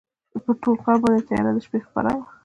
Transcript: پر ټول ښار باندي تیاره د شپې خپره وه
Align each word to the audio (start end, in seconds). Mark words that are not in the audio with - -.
پر 0.45 0.55
ټول 0.61 0.75
ښار 0.83 0.97
باندي 1.03 1.21
تیاره 1.29 1.51
د 1.55 1.57
شپې 1.65 1.79
خپره 1.87 2.09
وه 2.17 2.25